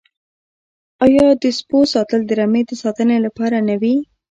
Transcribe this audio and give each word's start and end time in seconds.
آیا 1.05 1.25
د 1.41 1.43
سپیو 1.57 1.81
ساتل 1.93 2.19
د 2.25 2.31
رمې 2.39 2.61
د 2.65 2.71
ساتنې 2.83 3.17
لپاره 3.25 3.57
نه 3.67 3.75
وي؟ 3.81 3.95